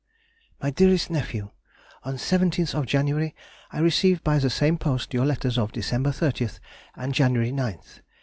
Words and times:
_MY 0.63 0.71
DEAREST 0.71 1.11
NEPHEW,— 1.11 1.51
On 2.05 2.13
the 2.13 2.17
17th 2.17 2.87
January 2.87 3.35
I 3.71 3.77
received 3.81 4.23
by 4.23 4.39
the 4.39 4.49
same 4.49 4.79
post 4.79 5.13
your 5.13 5.27
letters 5.27 5.59
of 5.59 5.71
December 5.71 6.09
30th 6.09 6.57
and 6.95 7.13
January 7.13 7.51
9th. 7.51 8.01